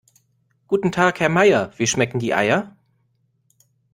Guten 0.67 0.91
Tag 0.91 1.19
Herr 1.19 1.29
Meier, 1.29 1.71
wie 1.77 1.85
schmecken 1.85 2.17
die 2.17 2.33
Eier? 2.33 2.75